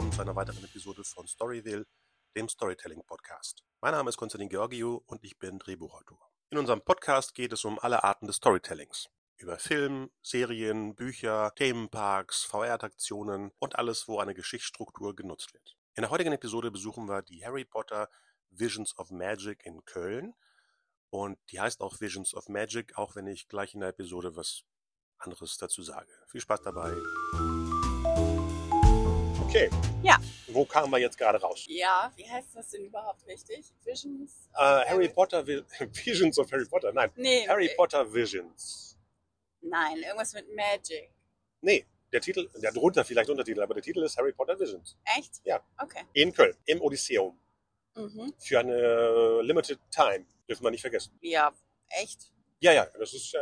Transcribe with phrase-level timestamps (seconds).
[0.00, 1.84] willkommen zu einer weiteren Episode von Storyville,
[2.34, 3.62] dem Storytelling Podcast.
[3.82, 6.18] Mein Name ist Konstantin Georgiou und ich bin Drehbuchautor.
[6.48, 9.10] In unserem Podcast geht es um alle Arten des Storytellings.
[9.36, 15.76] Über Film, Serien, Bücher, Themenparks, VR-Attraktionen und alles, wo eine Geschichtsstruktur genutzt wird.
[15.96, 18.08] In der heutigen Episode besuchen wir die Harry Potter
[18.48, 20.32] Visions of Magic in Köln.
[21.10, 24.62] Und die heißt auch Visions of Magic, auch wenn ich gleich in der Episode was
[25.18, 26.10] anderes dazu sage.
[26.26, 26.94] Viel Spaß dabei.
[29.50, 29.68] Okay.
[30.04, 30.16] Ja.
[30.46, 31.64] Wo kamen wir jetzt gerade raus?
[31.68, 33.66] Ja, wie heißt das denn überhaupt richtig?
[33.84, 34.48] Visions?
[34.54, 35.64] Äh, Harry Potter Vi-
[36.06, 36.92] Visions of Harry Potter.
[36.92, 37.10] Nein.
[37.16, 37.48] Nee.
[37.48, 38.96] Harry äh, Potter Visions.
[39.60, 41.10] Nein, irgendwas mit Magic.
[41.62, 44.96] Nee, der Titel, der drunter vielleicht Untertitel, aber der Titel ist Harry Potter Visions.
[45.18, 45.40] Echt?
[45.44, 45.60] Ja.
[45.82, 46.04] Okay.
[46.12, 47.36] In Köln, im Odysseum.
[47.96, 48.32] Mhm.
[48.38, 50.26] Für eine limited time.
[50.48, 51.18] Dürfen wir nicht vergessen.
[51.22, 51.52] Ja,
[51.88, 52.32] echt?
[52.60, 53.38] Ja, ja, das ist, äh,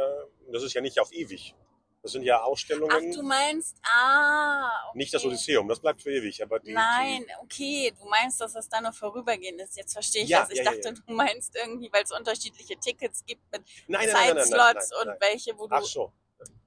[0.52, 1.54] das ist ja nicht auf ewig.
[2.02, 3.12] Das sind ja Ach, Ausstellungen.
[3.12, 4.98] du meinst, ah, okay.
[4.98, 6.72] Nicht das Odysseum, das bleibt für ewig, aber die.
[6.72, 9.76] Nein, okay, du meinst, dass das dann noch vorübergehend ist.
[9.76, 10.50] Jetzt verstehe ich Ja, das.
[10.50, 10.92] Ich ja, dachte, ja.
[10.92, 15.20] du meinst irgendwie, weil es unterschiedliche Tickets gibt mit Die, nein, nein, nein, Zeitslots und
[15.20, 16.12] welche, wo du Ach so.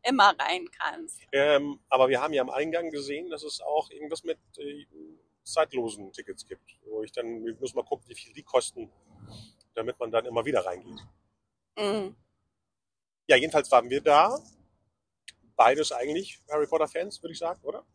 [0.04, 1.22] immer rein kannst.
[1.32, 4.86] Ähm, aber wir haben ja am Eingang gesehen, dass es auch irgendwas mit äh,
[5.44, 6.78] zeitlosen Tickets gibt.
[6.86, 8.92] Wo ich dann, ich muss mal gucken, wie viel die kosten,
[9.76, 11.00] damit man dann immer wieder reingeht.
[11.78, 12.18] Mhm.
[13.28, 14.38] Ja, jedenfalls waren wir da.
[15.64, 17.86] Beides eigentlich Harry Potter-Fans, würde ich sagen, oder?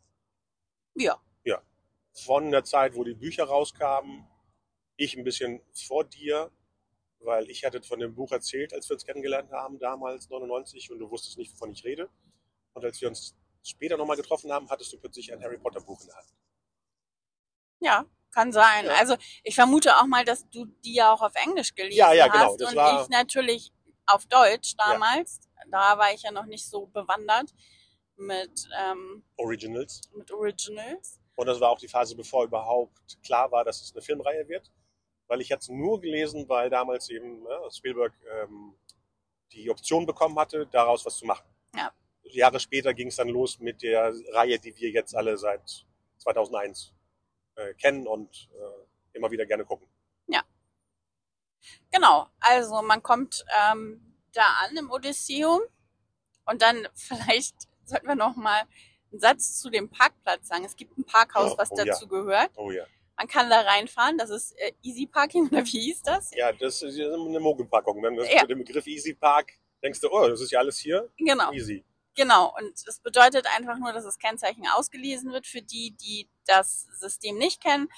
[0.94, 1.20] Ja.
[2.24, 4.26] Von der Zeit, wo die Bücher rauskamen,
[4.96, 6.50] ich ein bisschen vor dir,
[7.18, 10.98] weil ich hatte von dem Buch erzählt, als wir uns kennengelernt haben, damals 99, und
[10.98, 12.08] du wusstest nicht, wovon ich rede.
[12.72, 16.00] Und als wir uns später nochmal getroffen haben, hattest du plötzlich ein Harry Potter Buch
[16.00, 16.28] in der Hand.
[17.80, 18.86] Ja, kann sein.
[18.86, 18.94] Ja.
[18.94, 22.28] Also ich vermute auch mal, dass du die ja auch auf Englisch gelesen Ja, ja,
[22.28, 23.72] genau, hast das und war- ich natürlich
[24.06, 25.40] auf Deutsch damals.
[25.70, 27.52] Da war ich ja noch nicht so bewandert
[28.16, 30.02] mit, ähm, Originals.
[30.14, 31.20] mit Originals.
[31.34, 34.70] Und das war auch die Phase, bevor überhaupt klar war, dass es eine Filmreihe wird.
[35.28, 38.74] Weil ich hatte es nur gelesen, weil damals eben ja, Spielberg ähm,
[39.52, 41.46] die Option bekommen hatte, daraus was zu machen.
[41.74, 41.92] Ja.
[42.22, 45.86] Jahre später ging es dann los mit der Reihe, die wir jetzt alle seit
[46.18, 46.92] 2001
[47.56, 49.88] äh, kennen und äh, immer wieder gerne gucken.
[51.92, 55.60] Genau, also man kommt ähm, da an im Odysseum
[56.46, 57.54] und dann vielleicht
[57.84, 58.62] sollten wir noch mal
[59.12, 60.64] einen Satz zu dem Parkplatz sagen.
[60.64, 61.84] Es gibt ein Parkhaus, Oh, was oh ja.
[61.84, 62.50] dazu gehört.
[62.56, 62.84] Oh ja.
[63.16, 64.18] Man kann da reinfahren.
[64.18, 66.30] Das ist äh, Easy Parking oder wie hieß das?
[66.34, 68.02] Ja, das ist ja eine Mogelpackung.
[68.02, 68.42] Wenn du Ja.
[68.42, 71.08] mit dem Begriff Easy Park denkst du, oh, das ist ja alles hier.
[71.16, 71.52] Genau.
[71.52, 71.84] Easy.
[72.16, 76.86] Genau, und es bedeutet einfach nur, dass das Kennzeichen ausgelesen wird für die, die das
[76.98, 77.88] System nicht kennen.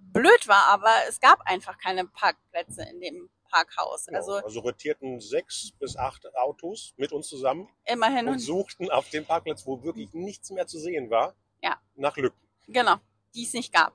[0.00, 4.08] Blöd war aber, es gab einfach keine Parkplätze in dem Parkhaus.
[4.08, 9.08] Also also rotierten sechs bis acht Autos mit uns zusammen immerhin und und suchten auf
[9.10, 11.80] dem Parkplatz, wo wirklich nichts mehr zu sehen war, Ja.
[11.94, 12.40] nach Lücken.
[12.66, 12.96] genau,
[13.34, 13.94] die es nicht gab.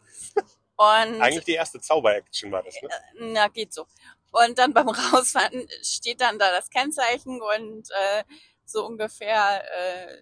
[0.78, 2.90] Und Eigentlich die erste Zauber-Action war das, ne?
[3.20, 3.86] na, geht so.
[4.32, 8.24] Und dann beim Rausfahren steht dann da das Kennzeichen und äh,
[8.66, 10.22] so ungefähr äh,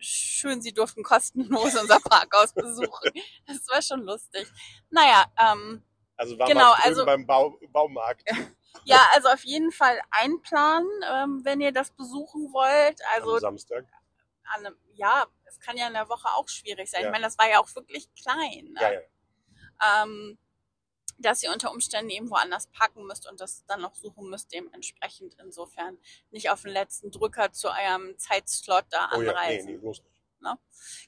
[0.00, 3.12] schön, sie durften kostenlos unser Parkhaus besuchen.
[3.46, 4.46] Das war schon lustig.
[4.90, 5.82] Naja, ähm,
[6.16, 8.24] Also waren Genau, also- beim Bau, Baumarkt
[8.84, 13.00] Ja, also auf jeden Fall einplanen, ähm, wenn ihr das besuchen wollt.
[13.14, 13.84] Also am Samstag.
[14.54, 17.02] an einem, ja, es kann ja in der Woche auch schwierig sein.
[17.02, 17.08] Ja.
[17.08, 18.72] Ich meine, das war ja auch wirklich klein.
[18.72, 18.80] Ne?
[18.80, 19.00] Ja, ja.
[20.04, 20.38] Ähm,
[21.20, 25.36] dass ihr unter Umständen eben woanders parken müsst und das dann noch suchen müsst, dementsprechend
[25.42, 25.98] insofern
[26.30, 29.80] nicht auf den letzten Drücker zu eurem Zeitslot da Oh ja, nee, anreisen.
[29.80, 30.04] nee, nicht.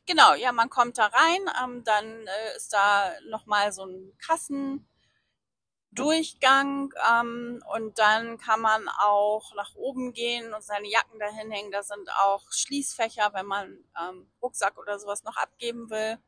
[0.06, 6.92] Genau, ja, man kommt da rein, ähm, dann äh, ist da nochmal so ein Kassendurchgang
[7.10, 11.72] ähm, und dann kann man auch nach oben gehen und seine Jacken dahin hängen.
[11.72, 16.18] Da sind auch Schließfächer, wenn man ähm, Rucksack oder sowas noch abgeben will.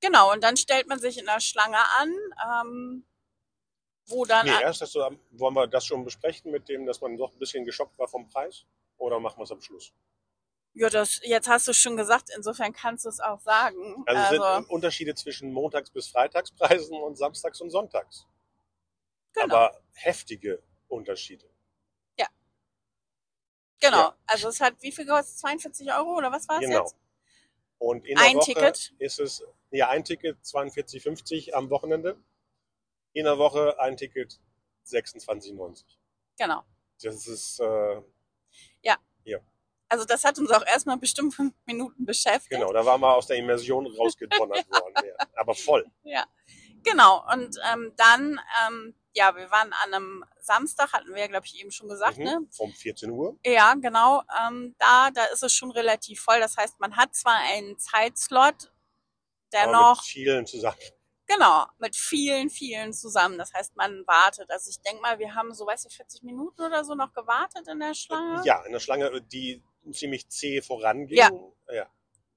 [0.00, 2.12] Genau, und dann stellt man sich in der Schlange an,
[2.66, 3.06] ähm,
[4.06, 4.46] wo dann...
[4.46, 5.00] Nee, erst hast du,
[5.30, 8.28] wollen wir das schon besprechen mit dem, dass man doch ein bisschen geschockt war vom
[8.28, 8.66] Preis?
[8.98, 9.92] Oder machen wir es am Schluss?
[10.78, 14.04] ja, das, jetzt hast du es schon gesagt, insofern kannst du es auch sagen.
[14.06, 18.26] Also, es Also, sind Unterschiede zwischen Montags- bis Freitagspreisen und Samstags- und Sonntags.
[19.32, 19.54] genau.
[19.56, 21.48] Aber heftige Unterschiede.
[23.78, 24.16] Genau, Ja.
[24.26, 25.36] also es hat wie viel gekostet?
[25.38, 26.80] 42 Euro oder was war es Genau.
[26.80, 26.96] jetzt?
[27.78, 28.94] Und in der Ein Woche Ticket?
[28.98, 32.16] ist es, ja, ein Ticket 42,50 am Wochenende.
[33.12, 34.40] In der Woche ein Ticket
[34.86, 35.84] 26,90.
[36.38, 36.62] Genau.
[37.02, 38.00] Das ist, äh,
[39.88, 42.50] Also das hat uns auch erstmal bestimmt fünf Minuten beschäftigt.
[42.50, 44.94] genau, da waren wir aus der Immersion rausgedonnert worden.
[45.06, 45.26] Ja.
[45.36, 45.86] Aber voll.
[46.02, 46.26] Ja,
[46.86, 47.24] genau.
[47.32, 51.58] Und ähm, dann, ähm, ja, wir waren an einem Samstag, hatten wir ja, glaube ich,
[51.60, 52.24] eben schon gesagt, Mhm.
[52.24, 52.38] ne?
[52.58, 53.38] Um 14 Uhr.
[53.44, 54.22] Ja, genau.
[54.46, 56.40] Ähm, da, da ist es schon relativ voll.
[56.40, 58.72] Das heißt, man hat zwar einen Zeitslot, Aber
[59.52, 60.78] dennoch mit vielen zusammen.
[61.28, 63.36] Genau, mit vielen, vielen zusammen.
[63.36, 64.48] Das heißt, man wartet.
[64.50, 67.66] Also ich denke mal, wir haben so, weiß ich, 40 Minuten oder so noch gewartet
[67.66, 68.42] in der Schlange.
[68.44, 69.60] Ja, in der Schlange, die
[69.92, 71.16] ziemlich zäh voranging.
[71.16, 71.30] Ja.
[71.72, 71.88] ja.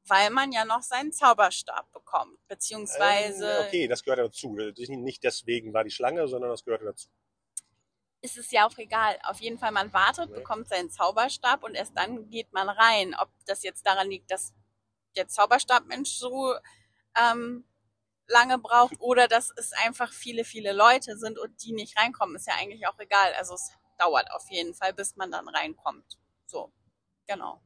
[0.10, 2.38] Weil man ja noch seinen Zauberstab bekommt.
[2.48, 4.54] Beziehungsweise Ähm, okay, das gehört dazu.
[4.56, 7.08] Nicht deswegen war die Schlange, sondern das gehörte dazu.
[8.22, 9.18] ist es ja auch egal.
[9.24, 10.36] Auf jeden Fall, man wartet, Nee.
[10.40, 13.16] bekommt seinen Zauberstab und erst dann geht man rein.
[13.18, 14.54] Ob das jetzt daran liegt, dass
[15.16, 16.54] der Zauberstabmensch so
[17.16, 17.64] ähm,
[18.28, 22.48] lange braucht oder dass es einfach viele, viele Leute sind und die nicht reinkommen, ist
[22.48, 23.34] ja eigentlich auch egal.
[23.38, 26.18] Also es dauert auf jeden Fall, bis man dann reinkommt.
[26.46, 26.72] So,
[27.26, 27.62] genau.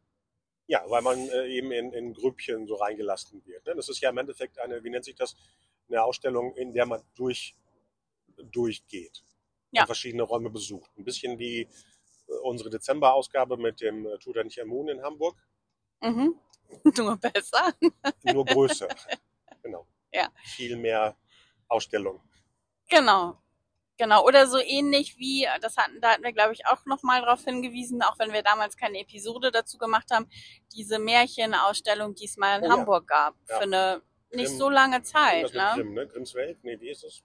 [0.68, 3.66] Ja, weil man äh, eben in, in Grüppchen so reingelassen wird.
[3.66, 3.76] Ne?
[3.76, 5.36] Das ist ja im Endeffekt eine, wie nennt sich das,
[5.90, 7.56] eine Ausstellung, in der man durch,
[8.38, 9.24] durchgeht.
[9.72, 9.82] Ja.
[9.82, 10.90] Und verschiedene Räume besucht.
[10.98, 11.68] Ein bisschen wie äh,
[12.44, 15.36] unsere Dezember-Ausgabe mit dem äh, Tutanchamun in Hamburg,
[16.04, 16.36] Mhm.
[16.98, 17.74] Nur besser.
[18.24, 18.88] nur größer.
[19.64, 19.88] genau.
[20.12, 20.30] Ja.
[20.44, 21.16] Viel mehr
[21.68, 22.20] Ausstellung.
[22.90, 23.38] Genau.
[23.98, 24.26] Genau.
[24.26, 28.02] Oder so ähnlich wie, das hatten, da hatten wir, glaube ich, auch nochmal darauf hingewiesen,
[28.02, 30.28] auch wenn wir damals keine Episode dazu gemacht haben,
[30.74, 32.72] diese Märchenausstellung, die es mal in Oh ja.
[32.74, 33.36] Hamburg gab.
[33.48, 33.58] Ja.
[33.58, 34.02] Für eine
[34.32, 34.58] nicht Grimm.
[34.58, 35.54] so lange Zeit.
[35.54, 35.72] Ne?
[35.76, 36.08] Grimm, ne?
[36.08, 36.58] Grimms Welt?
[36.64, 37.24] Nee, wie ist es?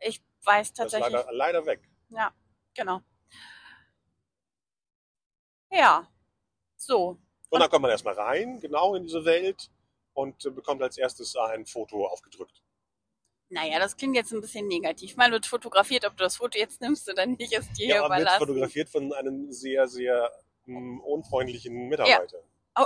[0.00, 1.12] Ich weiß tatsächlich.
[1.12, 1.80] leider, leider weg.
[2.08, 2.32] Ja,
[2.74, 3.02] genau.
[5.70, 6.08] Ja.
[6.76, 7.18] So.
[7.50, 9.70] Und dann kommt man erstmal rein, genau in diese Welt
[10.14, 12.62] und äh, bekommt als erstes ein Foto aufgedrückt.
[13.50, 15.16] Naja, das klingt jetzt ein bisschen negativ.
[15.16, 18.10] Mal wird fotografiert, ob du das Foto jetzt nimmst oder nicht, ist dir Ja, aber
[18.10, 18.38] wird überlassen.
[18.46, 20.30] fotografiert von einem sehr, sehr
[20.66, 22.38] mh, unfreundlichen Mitarbeiter.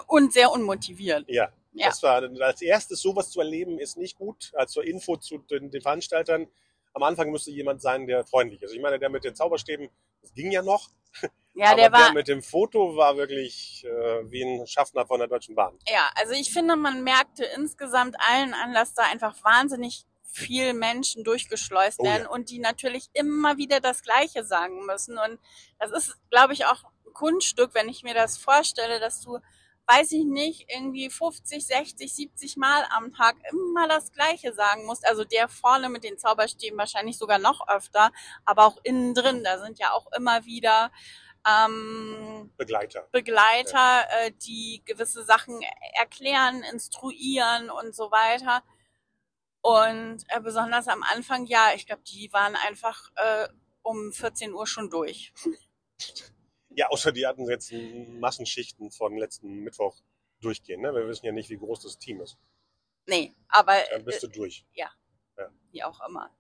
[0.06, 1.24] Und sehr unmotiviert.
[1.28, 1.52] Ja.
[1.74, 1.86] Ja.
[1.88, 4.52] Das war als erstes sowas zu erleben, ist nicht gut.
[4.54, 6.46] Als zur Info zu den, den Veranstaltern.
[6.94, 8.74] Am Anfang müsste jemand sein, der freundlich ist.
[8.74, 9.88] Ich meine, der mit den Zauberstäben,
[10.20, 10.90] das ging ja noch.
[11.54, 15.18] Ja, aber der war, der mit dem Foto war wirklich äh, wie ein Schaffner von
[15.18, 15.78] der Deutschen Bahn.
[15.86, 21.24] Ja, also ich finde, man merkte insgesamt allen an, dass da einfach wahnsinnig viel Menschen
[21.24, 22.12] durchgeschleust Oh ja.
[22.12, 25.18] werden und die natürlich immer wieder das Gleiche sagen müssen.
[25.18, 25.38] Und
[25.78, 29.38] das ist, glaube ich, auch ein Kunststück, wenn ich mir das vorstelle, dass du,
[29.86, 35.06] weiß ich nicht, irgendwie 50, 60, 70 Mal am Tag immer das Gleiche sagen musst.
[35.06, 38.10] Also der vorne mit den Zauberstäben wahrscheinlich sogar noch öfter,
[38.46, 40.90] aber auch innen drin, da sind ja auch immer wieder
[41.46, 43.06] ähm, Begleiter.
[43.12, 45.60] Begleiter, äh, die gewisse Sachen
[45.94, 48.62] erklären, instruieren und so weiter.
[49.62, 53.48] Und äh, besonders am Anfang, ja, ich glaube, die waren einfach äh,
[53.82, 55.32] um 14 Uhr schon durch.
[56.70, 59.96] Ja, außer die hatten jetzt Massenschichten von letzten Mittwoch
[60.40, 60.80] durchgehen.
[60.80, 60.92] Ne?
[60.94, 62.36] Wir wissen ja nicht, wie groß das Team ist.
[63.06, 64.64] Nee, aber Dann äh, bist du durch.
[65.70, 66.30] wie auch immer.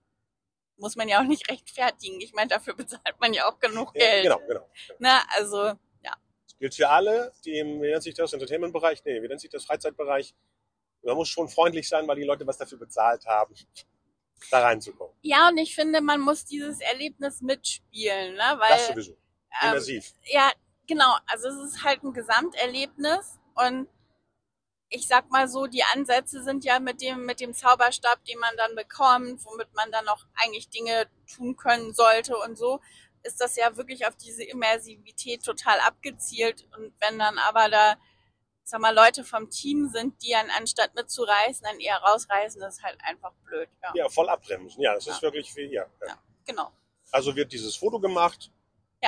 [0.76, 2.20] Muss man ja auch nicht rechtfertigen.
[2.20, 4.22] Ich meine, dafür bezahlt man ja auch genug Ja, Geld.
[4.24, 4.68] genau, genau.
[4.98, 5.20] Ne?
[5.36, 9.40] Also, Das gilt für alle, die im, wie nennt sich das, Entertainment-Bereich, nee, wie nennt
[9.40, 10.34] sich das, Freizeitbereich.
[11.02, 13.54] Man muss schon freundlich sein, weil die Leute was dafür bezahlt haben,
[14.50, 15.14] da reinzukommen.
[15.22, 18.56] ja, und ich finde, man muss dieses Erlebnis mitspielen, ne?
[18.58, 19.12] Weil das sowieso.
[19.60, 20.12] ähm, Immersiv.
[20.24, 20.50] Ja,
[20.86, 21.16] genau.
[21.26, 23.88] Also es ist halt ein Gesamterlebnis und
[24.94, 28.54] ich sag mal so, die Ansätze sind ja mit dem, mit dem Zauberstab, den man
[28.58, 32.80] dann bekommt, womit man dann auch eigentlich Dinge tun können sollte und so,
[33.22, 36.68] ist das ja wirklich auf diese Immersivität total abgezielt.
[36.76, 37.96] Und wenn dann aber da,
[38.64, 42.82] sag mal, Leute vom Team sind, die dann anstatt mitzureißen, dann eher rausreißen, das ist
[42.84, 43.68] halt einfach blöd.
[43.82, 44.80] Ja, Ja, voll abbremsen.
[44.82, 45.22] Ja, das ist Ja.
[45.22, 45.86] wirklich viel, ja.
[46.06, 46.18] ja.
[46.46, 46.70] Genau.
[47.10, 48.50] Also wird dieses Foto gemacht,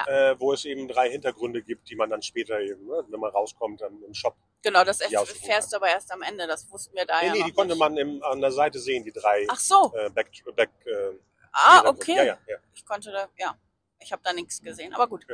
[0.07, 3.31] äh, wo es eben drei Hintergründe gibt, die man dann später eben, ne, wenn man
[3.31, 4.35] rauskommt, dann im Shop.
[4.63, 7.43] Genau, das erfährst du aber erst am Ende, das wussten wir da nee, ja nee,
[7.45, 7.81] die konnte nicht.
[7.81, 11.17] man im, an der Seite sehen, die drei Ach so, äh, Back, Back äh,
[11.53, 12.35] ah, okay.
[12.75, 13.57] Ich konnte da, ja,
[14.01, 15.25] ich habe da nichts gesehen, aber gut.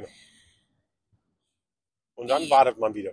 [2.17, 3.13] Und dann Die- wartet man wieder.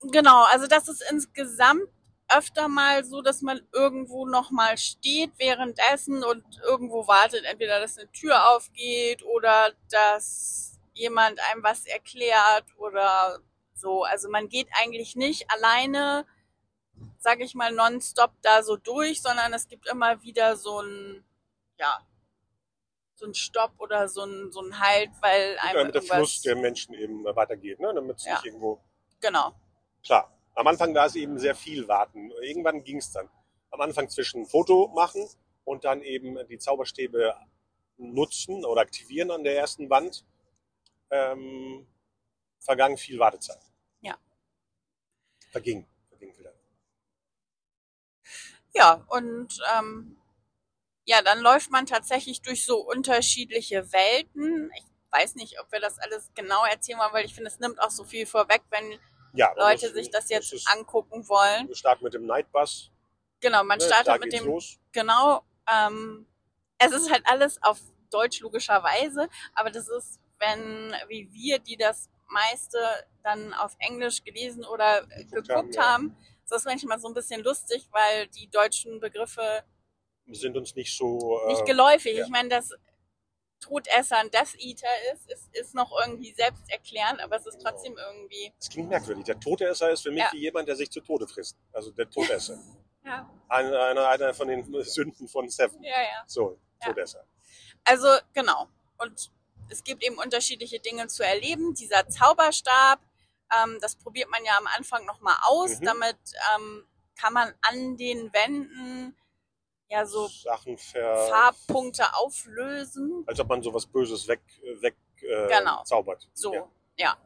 [0.00, 1.88] Genau, also das ist insgesamt
[2.28, 7.98] öfter mal so, dass man irgendwo noch mal steht währenddessen und irgendwo wartet, entweder dass
[7.98, 13.40] eine Tür aufgeht oder dass jemand einem was erklärt oder
[13.74, 14.04] so.
[14.04, 16.26] Also man geht eigentlich nicht alleine,
[17.18, 21.24] sage ich mal, nonstop da so durch, sondern es gibt immer wieder so ein,
[21.78, 22.00] ja,
[23.14, 26.40] so ein Stopp oder so ein, so ein Halt, weil einem Damit der irgendwas, Fluss
[26.42, 27.92] der Menschen eben weitergeht, ne?
[27.94, 28.34] damit es Ja.
[28.34, 28.80] nicht irgendwo
[29.20, 29.54] genau.
[30.06, 32.30] Klar, am Anfang da ist eben sehr viel warten.
[32.40, 33.28] Irgendwann ging es dann.
[33.72, 35.28] Am Anfang zwischen Foto machen
[35.64, 37.34] und dann eben die Zauberstäbe
[37.96, 40.24] nutzen oder aktivieren an der ersten Wand.
[41.10, 41.88] Ähm,
[42.60, 43.60] vergangen viel Wartezeit.
[44.00, 44.16] Ja.
[45.50, 45.84] Verging.
[46.08, 46.52] Verging viel.
[48.74, 50.16] Ja, und ähm,
[51.04, 54.70] ja, dann läuft man tatsächlich durch so unterschiedliche Welten.
[54.76, 57.80] Ich weiß nicht, ob wir das alles genau erzählen wollen, weil ich finde, es nimmt
[57.80, 58.98] auch so viel vorweg, wenn
[59.36, 61.68] Ja, man Leute sich das jetzt es- angucken wollen.
[61.68, 62.90] Wir starten mit dem Nightbus.
[63.40, 63.84] Genau, man Ne?
[63.84, 64.78] startet mit dem, los.
[64.92, 66.26] genau, ähm,
[66.78, 67.78] es ist halt alles auf
[68.10, 72.78] Deutsch logischerweise, aber das ist, wenn, wie wir, die das meiste
[73.22, 75.82] dann auf Englisch gelesen oder Geguckt geguckt, haben, ja.
[75.92, 79.64] haben, ist das manchmal so ein bisschen lustig, weil die deutschen Begriffe
[80.30, 81.40] Sind uns nicht so.
[81.44, 82.16] Äh, nicht geläufig.
[82.16, 82.24] ja.
[82.24, 82.70] Ich meine, dass
[83.60, 87.70] Todesser ein Death Eater ist, ist, ist noch irgendwie selbsterklärend, aber es ist Genau.
[87.70, 89.24] trotzdem irgendwie, Es klingt merkwürdig.
[89.24, 90.30] Der Todesser ist für mich Ja.
[90.32, 91.56] wie jemand, der sich zu Tode frisst.
[91.72, 92.58] Also der Todesser.
[93.04, 95.82] ja, einer, einer, einer von den Sünden von Seven.
[95.82, 96.24] ja, ja.
[96.26, 96.88] So, Ja.
[96.88, 97.24] Todesser.
[97.84, 98.68] Also genau.
[98.98, 99.30] Und
[99.68, 101.74] es gibt eben unterschiedliche Dinge zu erleben.
[101.74, 103.00] Dieser Zauberstab,
[103.52, 105.80] ähm, das probiert man ja am Anfang nochmal aus.
[105.80, 105.84] Mhm.
[105.86, 106.18] Damit
[106.56, 106.86] ähm,
[107.18, 109.16] kann man an den Wänden
[109.88, 111.28] ja so Sachen ver.
[111.28, 113.24] Farbpunkte auflösen.
[113.26, 114.40] Als ob man sowas Böses weg,
[114.80, 115.82] weg äh, Genau.
[115.84, 116.28] zaubert.
[116.34, 116.68] So, Ja.
[116.98, 117.16] ja.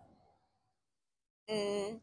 [1.48, 2.00] Mm,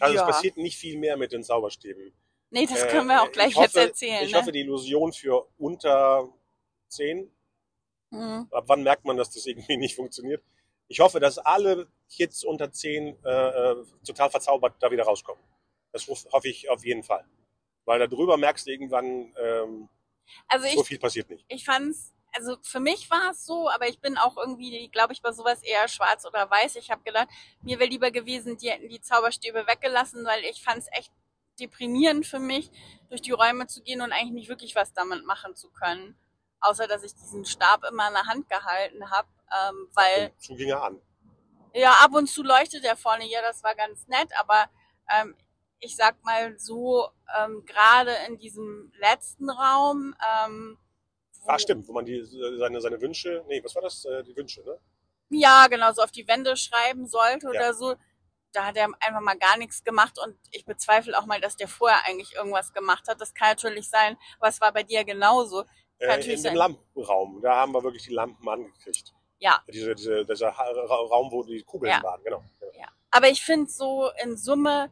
[0.00, 0.20] Also Ja.
[0.22, 2.12] es passiert nicht viel mehr mit den Zauberstäben.
[2.50, 4.24] Nee, das Äh, können wir auch ich gleich hoffe, jetzt erzählen.
[4.24, 4.38] Ich ne?
[4.38, 6.28] hoffe, die Illusion für unter
[6.88, 7.30] 10,
[8.10, 8.48] Mhm.
[8.50, 10.42] ab wann merkt man, dass das irgendwie nicht funktioniert?
[10.88, 15.42] Ich hoffe, dass alle Kids unter 10 äh, äh, total verzaubert da wieder rauskommen.
[15.94, 17.24] Das hoff- hoffe ich auf jeden Fall.
[17.84, 19.88] Weil da drüber merkst du irgendwann, ähm,
[20.48, 21.44] Also ich so viel passiert nicht.
[21.48, 25.22] ich fand's, also für mich war es so, aber ich bin auch irgendwie, glaube ich,
[25.22, 26.76] bei sowas eher schwarz oder weiß.
[26.76, 27.28] Ich habe gedacht,
[27.62, 31.12] mir wäre lieber gewesen, die hätten die Zauberstäbe weggelassen, weil ich fand's echt
[31.60, 32.70] deprimierend für mich,
[33.08, 36.18] durch die Räume zu gehen und eigentlich nicht wirklich was damit machen zu können.
[36.60, 40.54] Außer, dass ich diesen Stab immer in der Hand gehalten habe, ähm, weil Und so
[40.56, 41.00] ging er an.
[41.74, 44.68] ja, ab und zu leuchtet er vorne, ja, das war ganz nett, aber
[45.14, 45.36] ähm,
[45.84, 50.14] ich sag mal so, ähm, gerade in diesem letzten Raum,
[50.46, 50.78] ähm,
[51.46, 52.22] Ah, stimmt, wo man die,
[52.58, 54.04] seine, seine Wünsche, nee, was war das?
[54.06, 54.78] Äh, Die Wünsche, ne?
[55.28, 57.50] ja, genau, so auf die Wände schreiben sollte Ja.
[57.50, 57.96] oder so,
[58.52, 61.68] da hat er einfach mal gar nichts gemacht und ich bezweifle auch mal, dass der
[61.68, 63.20] vorher eigentlich irgendwas gemacht hat.
[63.20, 65.64] Das kann natürlich sein, aber es war bei dir genauso.
[65.98, 69.12] Äh, in dem Lampenraum, da haben wir wirklich die Lampen angekriegt.
[69.38, 72.02] Ja, Diese, diese, dieser Raum, wo die Kugeln Ja.
[72.02, 72.42] waren, genau.
[72.78, 72.86] Ja.
[73.10, 74.90] Aber ich finde so in Summe,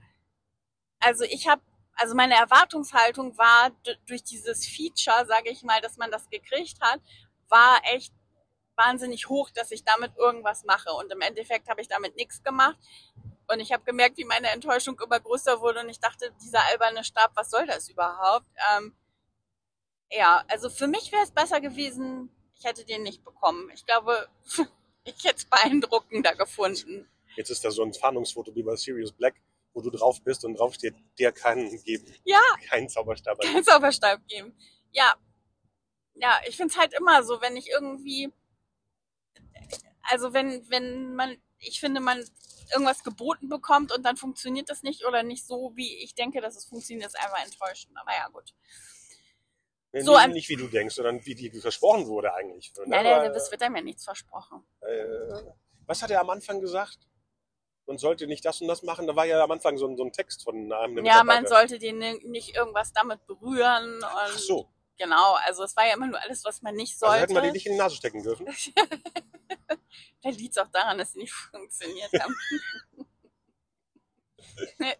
[1.02, 1.62] also ich habe,
[1.94, 3.70] also meine Erwartungshaltung war
[4.06, 7.00] durch dieses Feature, sage ich mal, dass man das gekriegt hat,
[7.48, 8.12] war echt
[8.76, 10.92] wahnsinnig hoch, dass ich damit irgendwas mache.
[10.92, 12.78] Und im Endeffekt habe ich damit nichts gemacht.
[13.48, 15.80] Und ich habe gemerkt, wie meine Enttäuschung immer größer wurde.
[15.80, 18.46] Und ich dachte, dieser alberne Stab, was soll das überhaupt?
[18.74, 18.96] Ähm,
[20.10, 23.70] ja, also für mich wäre es besser gewesen, ich hätte den nicht bekommen.
[23.74, 24.28] Ich glaube,
[25.04, 27.08] ich hätte es beeindruckender gefunden.
[27.36, 29.34] Jetzt ist da so ein Fahndungsfoto wie bei Sirius Black,
[29.74, 32.14] wo du drauf bist und drauf steht, der kann geben.
[32.24, 32.40] Ja.
[32.68, 33.40] Kein Zauberstab.
[33.40, 34.56] keinen Zauberstab geben.
[34.90, 35.14] Ja.
[36.14, 38.32] Ja, ich find's halt immer so, wenn ich irgendwie,
[40.02, 42.22] also wenn, wenn man, ich finde, man
[42.72, 46.56] irgendwas geboten bekommt und dann funktioniert das nicht oder nicht so, wie ich denke, dass
[46.56, 47.96] es funktioniert, ist einfach enttäuschend.
[47.98, 48.54] Aber ja, gut.
[49.92, 52.72] Nee, So, nicht, wie du denkst, sondern wie dir versprochen wurde eigentlich.
[52.76, 52.84] Ne?
[52.86, 54.64] Nein, nein, es wird einem ja nichts versprochen.
[54.80, 55.52] äh,
[55.86, 56.98] was hat er am Anfang gesagt?
[57.86, 59.06] Man sollte nicht das und das machen.
[59.06, 61.78] Da war ja am Anfang so ein, so ein Text von einem Ja, man sollte
[61.78, 66.06] den ni- nicht irgendwas damit berühren und Ach so, genau, also es war ja immer
[66.06, 67.22] nur alles, was man nicht also sollte.
[67.22, 68.46] hätten wir die nicht in die Nase stecken dürfen.
[70.20, 72.36] Vielleicht liegt es auch daran, dass sie nicht funktioniert haben.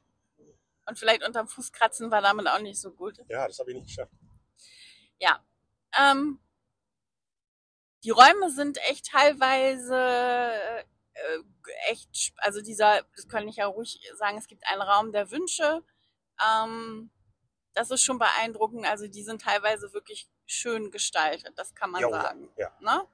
[0.87, 3.19] Und vielleicht unterm Fuß kratzen war damit auch nicht so gut.
[3.29, 4.13] Ja, das habe ich nicht geschafft.
[5.21, 5.45] Ja.
[5.97, 6.41] Ähm,
[8.03, 10.85] die Räume sind echt teilweise
[11.15, 15.31] äh, echt, also dieser, das kann ich ja ruhig sagen, es gibt einen Raum der
[15.31, 15.83] Wünsche.
[16.45, 17.11] Ähm,
[17.75, 18.87] das ist schon beeindruckend.
[18.87, 22.49] Also die sind teilweise wirklich schön gestaltet, das kann man Ja, sagen.
[22.57, 22.71] ja.
[22.81, 23.07] Ne?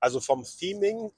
[0.00, 1.12] Also vom Theming,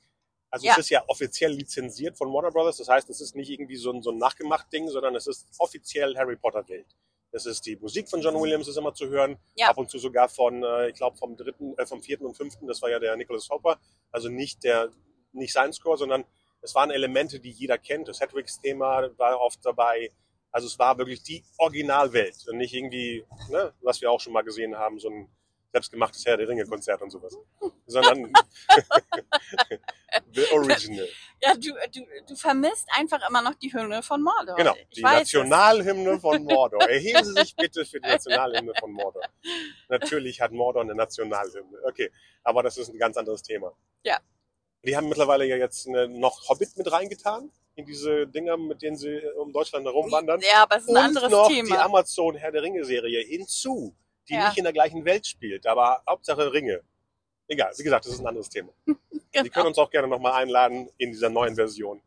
[0.51, 0.73] also Ja.
[0.73, 2.77] es ist ja offiziell lizenziert von Warner Brothers.
[2.79, 5.49] Das heißt, es ist nicht irgendwie so ein, so ein nachgemacht Ding, sondern es ist
[5.59, 6.95] offiziell Harry Potter Welt.
[7.31, 9.39] Das ist die Musik von John Williams ist immer zu hören.
[9.55, 9.69] Ja.
[9.71, 12.67] Ab und zu sogar von, äh, ich glaube, vom dritten, äh, vom vierten und fünften,
[12.67, 13.81] das war ja der Nicholas Hopper.
[14.11, 14.91] Also nicht der,
[15.33, 16.25] nicht sein Score, sondern
[16.61, 18.09] es waren Elemente, die jeder kennt.
[18.09, 20.11] Das Hedwigs Thema war oft dabei.
[20.51, 24.43] Also es war wirklich die Originalwelt und nicht irgendwie, ne, was wir auch schon mal
[24.43, 25.29] gesehen haben, so ein
[25.73, 27.35] selbstgemachtes Herr der Ringe Konzert und sowas,
[27.87, 28.31] sondern
[30.33, 31.09] the original.
[31.41, 34.57] Ja, du, du, du vermisst einfach immer noch die Hymne von Mordor.
[34.57, 35.11] Genau, Ich die es.
[35.11, 36.83] Nationalhymne von Mordor.
[36.83, 39.23] Erheben Sie sich bitte für die Nationalhymne von Mordor.
[39.89, 41.79] Natürlich hat Mordor eine Nationalhymne.
[41.85, 42.13] Okay,
[42.45, 43.73] aber das ist ein ganz anderes Thema.
[44.05, 44.21] Ja.
[44.85, 48.97] Die haben mittlerweile ja jetzt eine, noch Hobbit mit reingetan in diese Dinger, mit denen
[48.97, 50.41] sie um Deutschland herumwandern.
[50.41, 51.85] Ja, aber es ist ein Und anderes noch die Thema.
[51.85, 53.95] Amazon Herr der Ringe Serie hinzu,
[54.29, 54.49] die Ja.
[54.49, 56.83] nicht in der gleichen Welt spielt, aber Hauptsache Ringe.
[57.49, 58.73] Egal, wie gesagt, das ist ein anderes Thema.
[58.87, 58.95] Sie
[59.31, 59.67] können Genau.
[59.69, 62.03] uns auch gerne nochmal einladen in dieser neuen Version.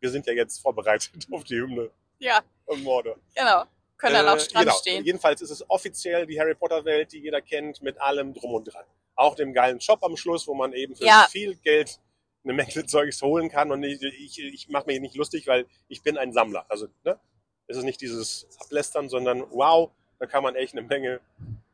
[0.00, 1.90] Wir sind ja jetzt vorbereitet auf die Hymne.
[2.18, 3.16] Ja, und Mordor.
[3.34, 3.64] Genau.
[3.98, 4.76] Können dann Äh, Strand genau.
[4.78, 5.04] stehen.
[5.04, 8.64] Jedenfalls ist es offiziell die Harry Potter Welt, die jeder kennt, mit allem drum und
[8.64, 8.84] dran.
[9.14, 11.26] Auch dem geilen Shop am Schluss, wo man eben für Ja.
[11.30, 11.98] viel Geld
[12.46, 13.70] eine Menge Zeugs holen kann.
[13.70, 16.64] Und ich, ich, ich mache mich nicht lustig, weil ich bin ein Sammler.
[16.68, 17.18] Also ne?
[17.66, 21.20] es ist nicht dieses Ablästern, sondern wow, da kann man echt eine Menge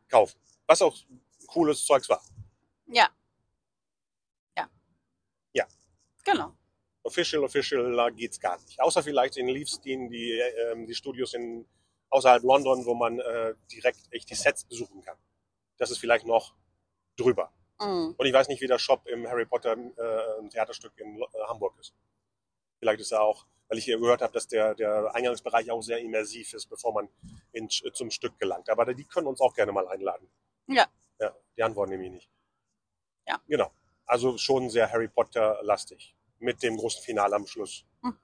[0.08, 0.38] kaufen.
[0.66, 0.96] Was auch
[1.46, 2.22] cooles Zeugs war.
[2.86, 3.08] Ja.
[4.56, 4.68] Ja.
[5.52, 5.66] Ja.
[6.24, 6.54] Genau.
[7.04, 8.80] Official, official, da geht's gar nicht.
[8.80, 10.32] Außer vielleicht in Leafstein, die,
[10.70, 11.66] ähm, die Studios in,
[12.10, 15.16] außerhalb London, wo man äh, direkt echt die Sets besuchen kann.
[15.78, 16.54] Das ist vielleicht noch
[17.16, 17.52] drüber.
[17.84, 18.14] Mhm.
[18.16, 21.74] Und ich weiß nicht, wie der Shop im Harry Potter äh, Theaterstück in äh, Hamburg
[21.78, 21.94] ist.
[22.78, 25.98] Vielleicht ist er auch, weil ich hier gehört habe, dass der, der Eingangsbereich auch sehr
[25.98, 27.08] immersiv ist, bevor man
[27.52, 28.68] in, zum Stück gelangt.
[28.70, 30.28] Aber die können uns auch gerne mal einladen.
[30.66, 30.86] Ja.
[31.20, 32.30] Ja, die antworten nämlich nicht.
[33.26, 33.40] Ja.
[33.46, 33.72] Genau.
[34.04, 36.14] Also schon sehr Harry Potter-lastig.
[36.38, 37.84] Mit dem großen Finale am Schluss.
[38.02, 38.18] Hm.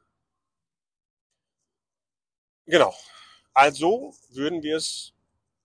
[2.66, 2.92] Genau.
[3.54, 5.14] Also würden wir es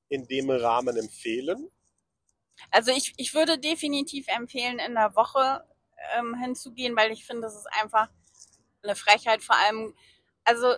[0.09, 1.69] in dem Rahmen empfehlen.
[2.71, 5.63] Also ich, ich würde definitiv empfehlen, in der Woche
[6.17, 8.09] ähm, hinzugehen, weil ich finde, das ist einfach
[8.83, 9.41] eine Frechheit.
[9.41, 9.95] Vor allem,
[10.43, 10.75] also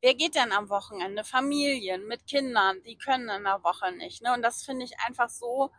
[0.00, 1.24] wer geht denn am Wochenende?
[1.24, 4.22] Familien mit Kindern, die können in der Woche nicht.
[4.22, 4.32] Ne?
[4.32, 5.70] Und das finde ich einfach so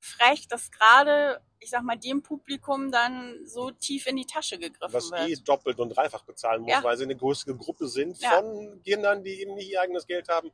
[0.00, 4.92] frech, dass gerade, ich sag mal, dem Publikum dann so tief in die Tasche gegriffen
[4.92, 5.28] was wird.
[5.28, 6.82] eh doppelt und dreifach bezahlen muss, Ja.
[6.84, 8.30] weil sie eine größere Gruppe sind Ja.
[8.30, 10.52] von Kindern, die eben nicht ihr eigenes Geld haben.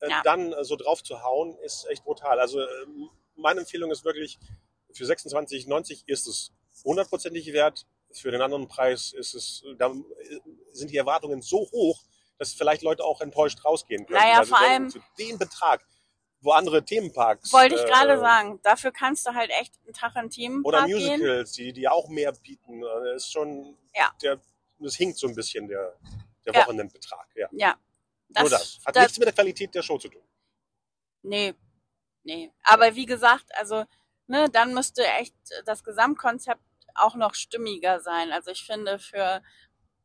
[0.00, 0.22] Äh, Ja.
[0.22, 2.38] Dann äh, so drauf zu hauen, ist echt brutal.
[2.40, 4.38] Also ähm, meine Empfehlung ist wirklich,
[4.92, 6.52] für 26,90 ist es
[6.84, 7.86] hundertprozentig wert.
[8.12, 10.40] Für den anderen Preis ist es, da äh,
[10.72, 12.02] sind die Erwartungen so hoch,
[12.38, 14.18] dass vielleicht Leute auch enttäuscht rausgehen können.
[14.18, 15.84] Naja, Also vor allem- Für den Betrag,
[16.40, 17.52] wo andere Themenparks.
[17.52, 20.86] Wollte ich äh, gerade sagen, dafür kannst du halt echt einen Tag in Themenpark Oder
[20.86, 21.18] gehen.
[21.20, 22.82] Musicals, die, die auch mehr bieten.
[22.82, 24.12] äh, ist schon, Ja.
[24.22, 24.40] der,
[24.78, 25.94] das hinkt so ein bisschen, der,
[26.46, 26.60] der Ja.
[26.60, 27.26] Wochenendbetrag.
[27.34, 27.48] Ja.
[27.52, 27.76] Ja.
[28.28, 28.78] Nur das.
[28.84, 30.22] Hat das, nichts mit der Qualität der Show zu tun.
[31.22, 31.54] Nee,
[32.22, 32.52] nee.
[32.64, 33.84] Aber wie gesagt, also,
[34.26, 36.62] ne, dann müsste echt das Gesamtkonzept
[36.94, 38.32] auch noch stimmiger sein.
[38.32, 39.42] Also ich finde, für,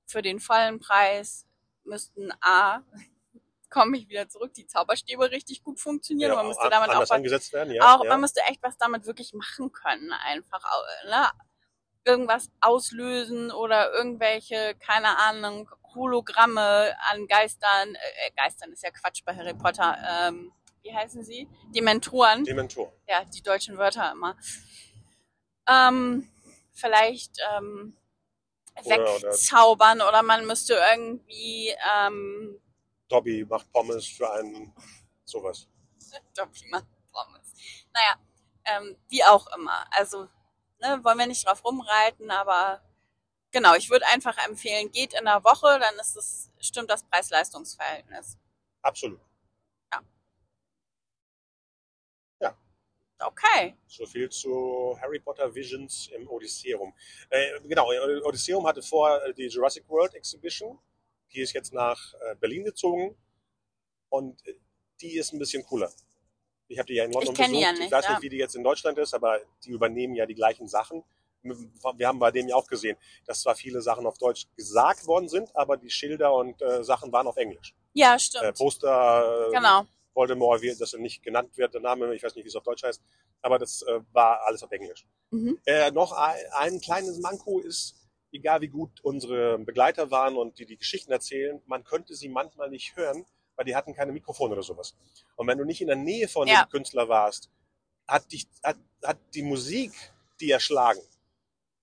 [0.05, 1.45] für den vollen Preis
[1.83, 2.81] müssten A,
[3.69, 6.31] komme ich wieder zurück, die Zauberstäbe richtig gut funktionieren.
[6.31, 7.95] Ja, man müsste damit auch was, werden, ja.
[7.95, 8.09] auch, ja.
[8.09, 10.63] man müsste echt was damit wirklich machen können, einfach,
[11.05, 11.29] ne?
[12.05, 19.35] Irgendwas auslösen oder irgendwelche, keine Ahnung, Hologramme an Geistern, äh, Geistern ist ja Quatsch bei
[19.35, 21.47] Harry Potter, ähm, wie heißen sie?
[21.73, 22.43] Dementoren.
[22.43, 22.91] Dementor.
[23.07, 24.35] Ja, die deutschen Wörter immer.
[25.67, 26.29] Ähm,
[26.73, 27.95] vielleicht ähm,
[28.83, 32.59] Oder- oder- wegzaubern oder man müsste irgendwie ähm,
[33.07, 34.73] Dobby macht Pommes für einen,
[35.23, 35.67] sowas.
[36.35, 37.53] Dobby macht Pommes.
[37.93, 38.15] Naja,
[38.65, 39.85] ähm, wie auch immer.
[39.91, 40.27] Also,
[40.83, 42.81] ne, wollen wir nicht drauf rumreiten, aber
[43.51, 48.37] genau, ich würde einfach empfehlen, geht in der Woche, dann ist es, stimmt das Preis-Leistungs-Verhältnis.
[48.81, 49.19] Absolut.
[53.25, 53.75] Okay.
[53.87, 56.93] So viel zu Harry Potter Visions im Odysseum.
[57.29, 57.87] Äh, genau,
[58.25, 60.77] Odysseum hatte vor äh, die Jurassic World Exhibition.
[61.31, 63.15] Die ist jetzt nach äh, Berlin gezogen.
[64.09, 64.55] Und äh,
[65.01, 65.91] die ist ein bisschen cooler.
[66.67, 67.61] Ich habe die ja in London Ich besucht.
[67.61, 68.11] ja ich nicht, weiß ja.
[68.11, 71.03] nicht, wie die jetzt in Deutschland ist, aber die übernehmen ja die gleichen Sachen.
[71.43, 72.95] Wir haben bei dem ja auch gesehen,
[73.25, 77.11] dass zwar viele Sachen auf Deutsch gesagt worden sind, aber die Schilder und äh, Sachen
[77.11, 77.73] waren auf Englisch.
[77.93, 78.57] Ja, Äh, stimmt.
[78.57, 79.83] Poster, äh, genau.
[80.13, 82.63] Voldemort, wie, dass er nicht genannt wird, der Name, ich weiß nicht, wie es auf
[82.63, 83.01] Deutsch heißt,
[83.41, 85.05] aber das äh, war alles auf Englisch.
[85.31, 85.59] Mhm.
[85.65, 87.95] Äh, noch ein, ein kleines Manko ist,
[88.31, 92.69] egal wie gut unsere Begleiter waren und die die Geschichten erzählen, man könnte sie manchmal
[92.69, 94.95] nicht hören, weil die hatten keine Mikrofone oder sowas.
[95.35, 96.63] Und wenn du nicht in der Nähe von Ja.
[96.65, 97.49] dem Künstler warst,
[98.07, 99.91] hat dich, hat, hat die Musik
[100.39, 100.99] die erschlagen.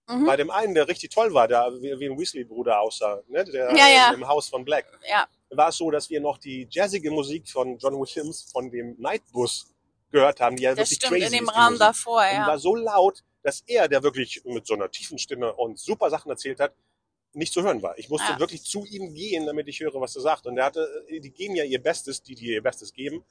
[0.09, 0.27] Mhm.
[0.27, 3.89] Bei dem einen, der richtig toll war, der wie, ein Weasley-Bruder aussah, ne, der Ja,
[3.89, 4.11] ja.
[4.13, 7.79] im Haus von Black Ja, war es so, dass wir noch die jazzige Musik von
[7.79, 9.67] John Williams von dem Nightbus
[10.11, 11.79] gehört haben, die ja das wirklich stimmt, crazy in dem ist, Musik.
[11.79, 12.47] davor, Und ja.
[12.47, 16.31] war so laut, dass er, der wirklich mit so einer tiefen Stimme und super Sachen
[16.31, 16.75] erzählt hat,
[17.33, 17.99] nicht zu hören war.
[17.99, 18.39] Ich musste Ja.
[18.39, 20.47] wirklich zu ihm gehen, damit ich höre, was er sagt.
[20.47, 23.25] Und er hatte, die geben ja ihr Bestes, die, die ihr Bestes geben,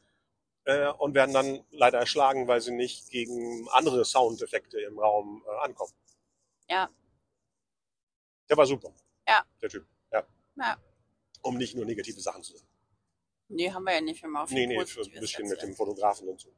[0.66, 5.66] äh, und werden dann leider erschlagen, weil sie nicht gegen andere Soundeffekte im Raum äh,
[5.66, 5.94] ankommen.
[6.70, 6.90] Ja.
[8.50, 8.94] Der war super.
[9.28, 9.44] Ja.
[9.62, 9.86] Der Typ.
[10.12, 10.26] Ja.
[10.58, 10.78] Ja.
[11.42, 12.68] Um nicht nur negative Sachen zu sagen.
[13.48, 16.28] Nee, haben wir ja nicht, wir auf Nee, nee, für ein bisschen mit dem Fotografen
[16.28, 16.50] und so.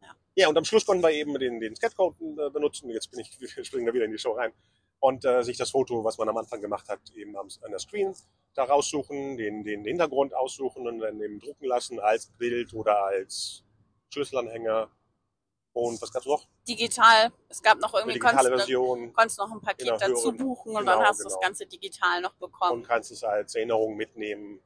[0.00, 0.16] Ja.
[0.36, 2.90] Ja, und am Schluss konnten wir eben den, den Sketchcode äh, benutzen.
[2.90, 4.52] Jetzt bin ich, wir springen da wieder in die Show rein.
[5.00, 7.78] Und äh, sich das Foto, was man am Anfang gemacht hat, eben am, an der
[7.78, 8.14] Screen
[8.54, 13.62] da raussuchen, den, den Hintergrund aussuchen und dann eben drucken lassen als Bild oder als
[14.12, 14.90] Schlüsselanhänger.
[15.72, 16.48] Und was gab's noch?
[16.66, 17.30] Digital.
[17.48, 20.78] Es gab noch irgendwie, digitale konntest, du- Version konntest noch ein Paket dazu buchen und
[20.80, 21.40] Genau, dann hast du das genau.
[21.46, 22.82] Ganze digital noch und bekommen.
[22.82, 24.60] kannst es als Erinnerung mitnehmen.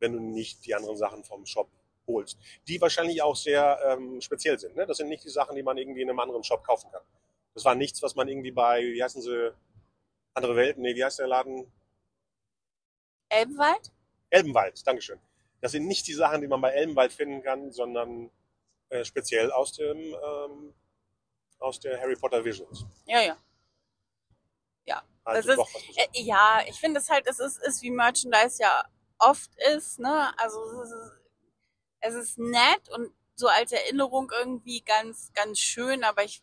[0.00, 1.68] wenn du nicht die anderen Sachen vom Shop
[2.06, 2.36] holst.
[2.68, 4.76] Die wahrscheinlich auch sehr ähm, speziell sind.
[4.76, 4.86] Ne?
[4.86, 7.00] Das sind nicht die Sachen, die man irgendwie in einem anderen Shop kaufen kann.
[7.54, 9.54] Das war nichts, was man irgendwie bei, wie heißen sie,
[10.34, 11.72] andere Welten, nee, wie heißt der Laden?
[13.28, 13.92] Elbenwald?
[14.30, 15.20] Elbenwald, Dankeschön.
[15.60, 18.30] Das sind nicht die Sachen, die man bei Elbenwald finden kann, sondern
[18.88, 20.74] äh, speziell aus dem ähm,
[21.58, 22.84] aus der Harry Potter Visions.
[23.06, 23.36] Ja, ja.
[24.86, 25.02] Ja.
[25.24, 28.84] Also das ist, äh, ja, ich finde es halt, es ist, ist wie Merchandise ja
[29.18, 30.38] oft ist, ne?
[30.38, 31.12] Also es ist,
[32.00, 36.42] es ist nett und so als Erinnerung irgendwie ganz, ganz schön, aber ich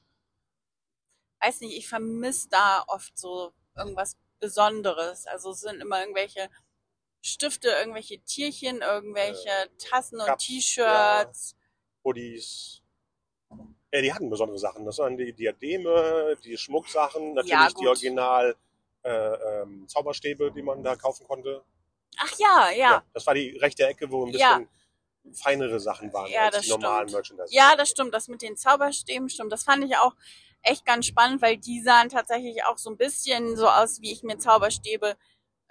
[1.41, 5.27] weiß nicht, ich vermisse da oft so irgendwas Besonderes.
[5.27, 6.49] Also es sind immer irgendwelche
[7.21, 11.55] Stifte, irgendwelche Tierchen, irgendwelche Tassen und Cups, T-Shirts.
[12.03, 12.81] Hoodies.
[13.93, 14.85] Ja, die hatten besondere Sachen.
[14.85, 17.87] Das waren die Diademe, die Schmucksachen, natürlich Ja, die.
[17.87, 18.55] Original
[19.03, 19.09] äh,
[19.61, 21.63] ähm, Zauberstäbe, die man da kaufen konnte.
[22.17, 23.03] Ach ja, ja.
[23.13, 24.59] Das war die rechte Ecke, wo ein Ja.
[24.59, 24.69] bisschen
[25.33, 27.13] feinere Sachen waren Ja, als das die normalen stimmt.
[27.13, 27.53] Merchandise.
[27.55, 28.13] Ja, das stimmt.
[28.13, 29.51] Das mit den Zauberstäben stimmt.
[29.51, 30.15] Das fand ich auch
[30.63, 34.23] echt ganz spannend, weil die sahen tatsächlich auch so ein bisschen so aus, wie ich
[34.23, 35.15] mir Zauberstäbe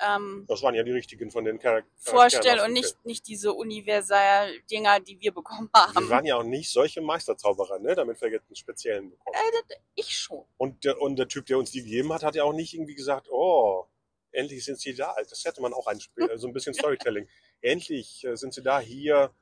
[0.01, 1.93] ähm, Das waren ja die richtigen von den Charakteren.
[1.99, 6.09] vorstelle und nicht, nicht diese Universal-Dinger, die wir bekommen Wir haben.
[6.09, 7.95] waren ja auch nicht solche Meisterzauberer, ne?
[7.95, 9.37] damit wir jetzt einen speziellen bekommen.
[9.37, 10.45] Äh, ich schon.
[10.57, 12.95] Und der, und der Typ, der uns die gegeben hat, hat ja auch nicht irgendwie
[12.95, 13.87] gesagt, oh,
[14.33, 15.15] endlich sind sie da.
[15.29, 17.29] Das hätte man auch einspielen, so ein bisschen Storytelling.
[17.61, 19.35] endlich äh, sind sie da, hier,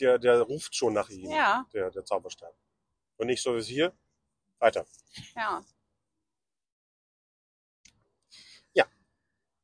[0.00, 2.54] der, der ruft schon nach ihnen, Ja, der, der Zauberstab.
[3.16, 3.92] Und nicht so wie hier,
[4.58, 4.86] weiter.
[5.36, 5.62] ja.
[8.72, 8.86] Ja.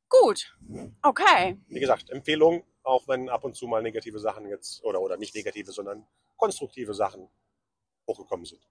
[0.09, 0.57] Gut.
[1.01, 1.59] Okay.
[1.67, 5.35] Wie gesagt, Empfehlung, auch wenn ab und zu mal negative Sachen jetzt, oder, oder nicht
[5.35, 7.29] negative, sondern konstruktive Sachen
[8.07, 8.67] hochgekommen sind.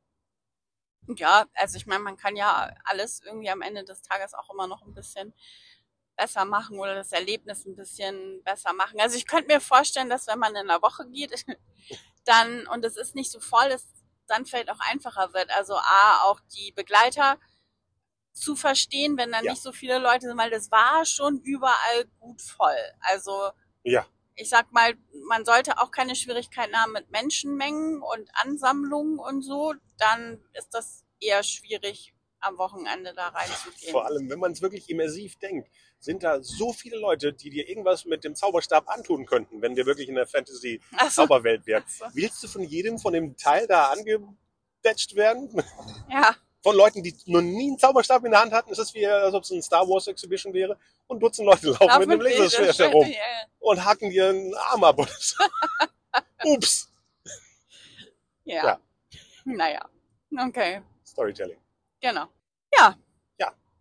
[1.17, 4.67] Ja, also ich meine, man kann ja alles irgendwie am Ende des Tages auch immer
[4.67, 5.35] noch ein bisschen
[6.17, 9.01] besser machen oder das Erlebnis ein bisschen besser machen.
[9.01, 11.45] Also ich könnte mir vorstellen, dass wenn man in einer Woche geht,
[12.25, 13.87] dann, und es ist nicht so voll, es
[14.27, 15.51] dann vielleicht auch einfacher wird.
[15.51, 17.39] Also A, auch die Begleiter
[18.33, 19.53] zu verstehen, wenn dann Ja.
[19.53, 22.77] nicht so viele Leute sind, weil das war schon überall gut voll.
[23.01, 23.51] Also
[23.85, 24.07] Ja,
[24.37, 24.95] ich sag mal,
[25.29, 31.05] man sollte auch keine Schwierigkeiten haben mit Menschenmengen und Ansammlungen und so, dann ist das
[31.21, 33.93] eher schwierig, am Wochenende da reinzugehen.
[33.93, 35.71] vor allem, wenn man es wirklich immersiv denkt,
[36.05, 39.87] sind da so viele Leute, die dir irgendwas mit dem Zauberstab antun könnten, wenn wir
[39.87, 41.85] wirklich in der Fantasy-Zauberwelt wären.
[41.89, 45.63] so, Willst du von jedem von dem Teil da angebatcht werden?
[46.11, 48.71] ja, Von Leuten, die noch nie einen Zauberstab in der Hand hatten?
[48.71, 50.79] Ist das wie, als ob es ein Star Wars Exhibition wäre?
[51.07, 53.19] Und Dutzend Leute laufen Lauf mit einem Laserschwert herum ja,
[53.61, 55.43] und hacken dir einen Arm ab oder so.
[56.45, 56.89] Ups.
[58.45, 58.65] Ja.
[58.65, 58.81] Ja.
[59.45, 59.89] Naja.
[60.49, 60.83] Okay.
[61.07, 61.59] Storytelling.
[62.01, 62.27] Genau.
[62.77, 62.97] Ja.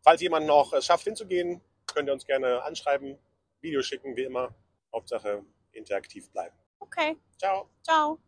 [0.04, 3.18] Falls jemand noch es schafft hinzugehen, könnt ihr uns gerne anschreiben,
[3.62, 4.54] Video schicken, wie immer.
[4.94, 6.56] Hauptsache interaktiv bleiben.
[6.80, 7.18] Okay.
[7.38, 7.70] Ciao.
[7.84, 8.20] Ciao.